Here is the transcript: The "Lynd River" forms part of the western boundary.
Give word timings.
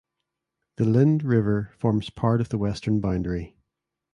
The 0.77 0.85
"Lynd 0.85 1.23
River" 1.23 1.75
forms 1.77 2.09
part 2.09 2.41
of 2.41 2.49
the 2.49 2.57
western 2.57 3.01
boundary. 3.01 3.55